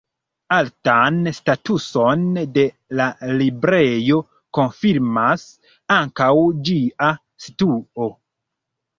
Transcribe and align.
Altan 0.57 1.17
statuson 1.39 2.23
de 2.55 2.63
la 2.99 3.05
librejo 3.41 4.17
konfirmas 4.59 5.43
ankaŭ 5.97 6.31
ĝia 6.71 7.11
situo. 7.45 8.09